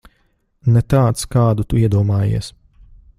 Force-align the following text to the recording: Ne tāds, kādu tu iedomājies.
Ne 0.77 0.81
tāds, 0.93 1.27
kādu 1.37 1.67
tu 1.73 1.83
iedomājies. 1.83 2.53